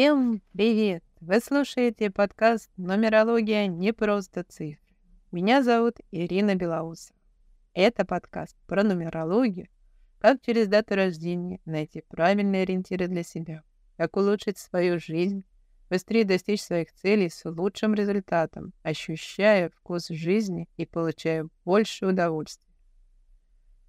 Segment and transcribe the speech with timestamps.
[0.00, 1.04] Всем привет!
[1.20, 4.96] Вы слушаете подкаст «Нумерология не просто цифры».
[5.30, 7.14] Меня зовут Ирина Белоусова.
[7.74, 9.68] Это подкаст про нумерологию,
[10.18, 13.62] как через дату рождения найти правильные ориентиры для себя,
[13.98, 15.44] как улучшить свою жизнь,
[15.90, 22.72] быстрее достичь своих целей с лучшим результатом, ощущая вкус жизни и получая больше удовольствия.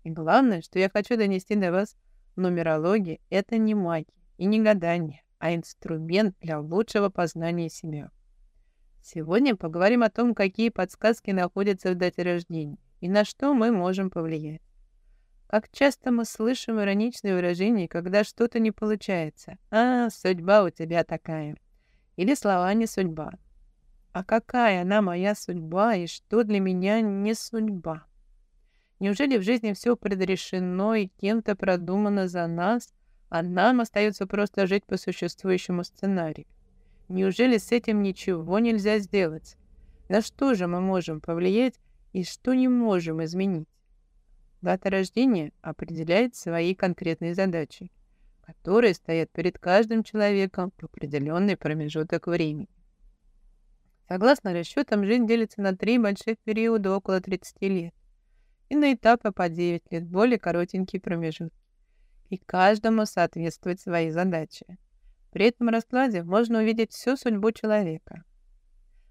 [0.04, 1.96] И главное, что я хочу донести до вас,
[2.36, 8.12] нумерология— это не магия и не гадание, а инструмент для лучшего познания себя.
[9.02, 14.12] Сегодня поговорим о том, какие подсказки находятся в дате рождения и на что мы можем
[14.12, 14.62] повлиять.
[15.48, 19.58] Как часто мы слышим ироничные выражения, когда что-то не получается.
[19.72, 21.58] «А, судьба у тебя такая».
[22.18, 23.32] Или слова «не судьба».
[24.14, 28.06] А какая она моя судьба и что для меня не судьба?
[29.00, 32.94] Неужели в жизни все предрешено и кем-то продумано за нас,
[33.32, 36.46] а нам остается просто жить по существующему сценарию?
[37.08, 39.56] Неужели с этим ничего нельзя сделать?
[40.10, 41.80] На что же мы можем повлиять
[42.12, 43.70] и что не можем изменить?
[44.62, 47.90] Дата рождения определяет свои конкретные задачи,
[48.42, 52.68] которые стоят перед каждым человеком в определенный промежуток времени.
[54.10, 57.94] Согласно расчетам, жизнь делится на три больших периода около 30 лет
[58.68, 61.61] и на этапы по 9 лет, более коротенькие промежутки.
[62.32, 64.66] И каждому соответствует свои задачи.
[65.32, 68.24] При этом раскладе можно увидеть всю судьбу человека.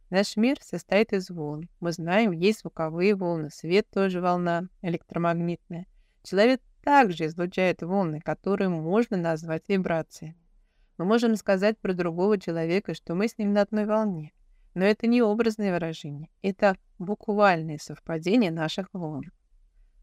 [0.09, 1.69] Наш мир состоит из волн.
[1.81, 5.87] Мы знаем, есть звуковые волны, свет тоже волна электромагнитная.
[6.23, 10.39] Человек также излучает волны, которые можно назвать вибрациями.
[10.97, 14.33] Мы можем сказать про другого человека, что мы с ним на одной волне.
[14.73, 19.31] Но это не образное выражение, это буквальное совпадение наших волн.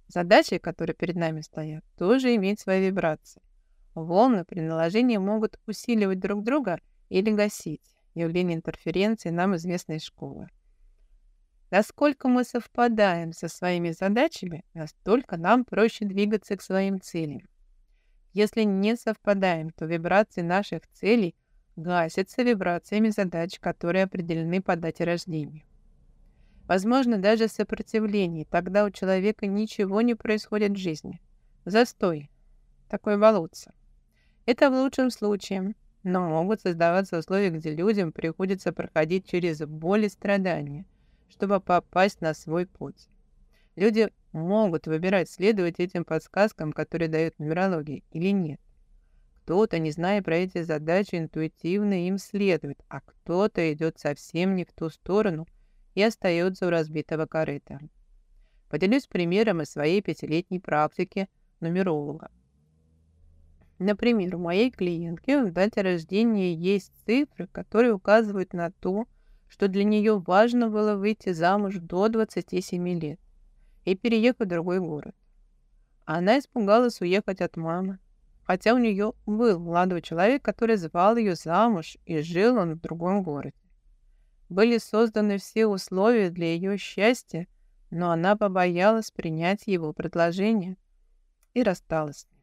[0.07, 3.41] Задачи, которые перед нами стоят, тоже имеют свои вибрации.
[3.93, 7.81] Волны при наложении могут усиливать друг друга или гасить.
[8.13, 10.47] Явление интерференции нам известной школы.
[11.69, 17.41] Насколько мы совпадаем со своими задачами, настолько нам проще двигаться к своим целям.
[18.33, 21.35] Если не совпадаем, то вибрации наших целей
[21.75, 25.66] гасятся вибрациями задач, которые определены по дате рождения.
[26.67, 28.45] Возможно, даже сопротивление.
[28.45, 31.21] Тогда у человека ничего не происходит в жизни.
[31.63, 32.29] Застой.
[32.89, 33.71] Такое болотце.
[34.45, 35.75] Это в лучшем случае.
[36.03, 40.85] Но могут создаваться условия, где людям приходится проходить через боль и страдания,
[41.29, 43.07] чтобы попасть на свой путь.
[43.75, 48.59] Люди могут выбирать, следовать этим подсказкам, которые дает нумерология, или нет.
[49.43, 54.73] Кто-то, не зная про эти задачи, интуитивно им следует, а кто-то идет совсем не в
[54.73, 55.47] ту сторону–
[55.97, 57.79] и остается у разбитого корыта.
[58.69, 61.27] Поделюсь примером из своей пятилетней практики
[61.59, 62.29] нумеролога.
[63.79, 69.07] Например, у моей клиентки в дате рождения есть цифры, которые указывают на то,
[69.47, 73.19] что для нее важно было выйти замуж до 27 лет
[73.83, 75.15] и переехать в другой город.
[76.05, 77.97] Она испугалась уехать от мамы,
[78.43, 83.23] хотя у нее был молодой человек, который звал ее замуж, и жил он в другом
[83.23, 83.55] городе.
[84.49, 87.47] Были созданы все условия для ее счастья,
[87.89, 90.77] но она побоялась принять его предложение
[91.53, 92.41] и рассталась с ним.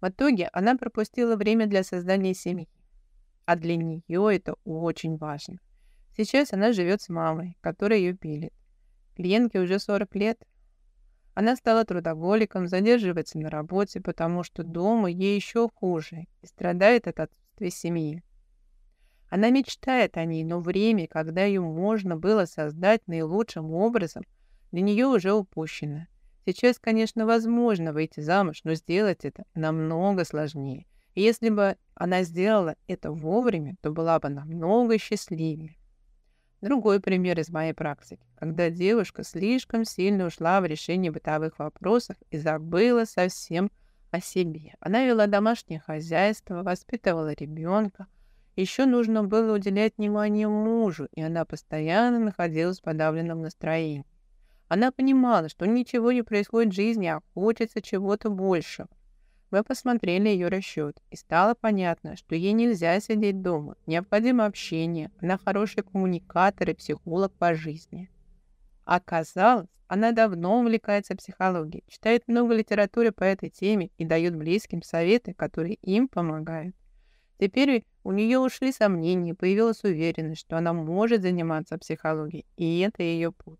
[0.00, 2.68] В итоге она пропустила время для создания семьи,
[3.44, 5.58] а для нее это очень важно.
[6.16, 8.52] Сейчас она живет с мамой, которая ее пилит.
[9.16, 10.44] Клиентке уже 40 лет.
[11.34, 17.20] Она стала трудоголиком, задерживается на работе, потому что дома ей еще хуже и страдает от
[17.20, 18.22] отсутствия семьи.
[19.34, 24.22] Она мечтает о ней, но время, когда ее можно было создать наилучшим образом,
[24.70, 26.06] для нее уже упущено.
[26.46, 30.86] Сейчас, конечно, возможно выйти замуж, но сделать это намного сложнее.
[31.16, 35.74] И если бы она сделала это вовремя, то была бы намного счастливее.
[36.60, 42.38] Другой пример из моей практики, когда девушка слишком сильно ушла в решение бытовых вопросов и
[42.38, 43.72] забыла совсем
[44.12, 44.74] о себе.
[44.78, 48.06] Она вела домашнее хозяйство, воспитывала ребенка,
[48.56, 54.04] еще нужно было уделять внимание мужу, и она постоянно находилась в подавленном настроении.
[54.68, 58.88] Она понимала, что ничего не происходит в жизни, а хочется чего-то большего.
[59.50, 63.76] Мы посмотрели ее расчет, и стало понятно, что ей нельзя сидеть дома.
[63.86, 68.10] Необходимо общение, она хороший коммуникатор и психолог по жизни.
[68.84, 75.34] Оказалось, она давно увлекается психологией, читает много литературы по этой теме и дает близким советы,
[75.34, 76.74] которые им помогают.
[77.44, 83.32] Теперь у нее ушли сомнения, появилась уверенность, что она может заниматься психологией, и это ее
[83.32, 83.58] путь.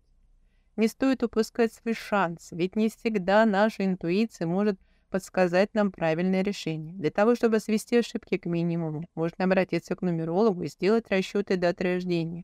[0.75, 4.79] Не стоит упускать свой шанс, ведь не всегда наша интуиция может
[5.11, 6.95] подсказать нам правильное решение.
[6.95, 11.83] Для того, чтобы свести ошибки к минимуму, можно обратиться к нумерологу и сделать расчеты даты
[11.83, 12.43] рождения,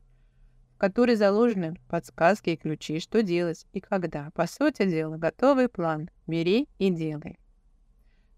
[0.76, 4.30] в которой заложены подсказки и ключи, что делать и когда.
[4.36, 6.08] По сути дела, готовый план.
[6.28, 7.36] Бери и делай.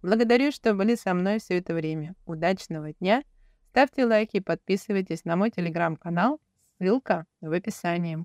[0.04, 2.14] Благодарю, что были со мной все это время.
[2.26, 3.22] Удачного дня!
[3.70, 6.42] Ставьте лайки и подписывайтесь на мой телеграм-канал.
[6.76, 8.22] Ссылка в описании.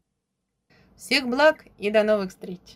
[0.97, 2.75] Всех благ и до новых встреч!